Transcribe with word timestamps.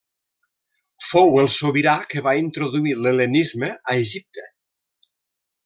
Fou 1.07 1.37
el 1.41 1.49
sobirà 1.57 1.93
que 2.13 2.25
va 2.29 2.35
introduir 2.45 2.95
l'hel·lenisme 3.03 3.71
a 3.77 3.99
Egipte. 4.07 4.49